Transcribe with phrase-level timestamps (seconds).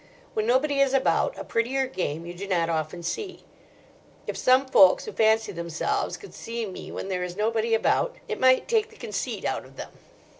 [0.33, 3.43] When nobody is about, a prettier game you do not often see.
[4.25, 8.39] If some folks who fancy themselves could see me when there is nobody about, it
[8.39, 9.91] might take the conceit out of them.